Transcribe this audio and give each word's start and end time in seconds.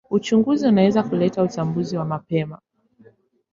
Uchunguzi 0.09 0.67
unaweza 0.67 1.03
kuleta 1.03 1.43
utambuzi 1.43 1.97
wa 1.97 2.05
mapema. 2.05 2.59